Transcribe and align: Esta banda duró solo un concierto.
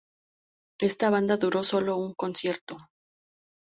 Esta 0.79 1.11
banda 1.11 1.37
duró 1.37 1.63
solo 1.63 1.95
un 1.97 2.15
concierto. 2.15 2.75